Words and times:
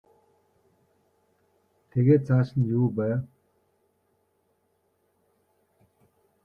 Тэгээд 1.91 2.21
цааш 2.27 2.49
нь 2.59 2.69
юу 2.77 2.87
байв? 2.97 3.19